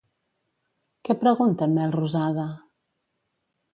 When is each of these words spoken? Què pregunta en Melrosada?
Què 1.09 1.15
pregunta 1.25 1.67
en 1.71 1.75
Melrosada? 1.75 2.47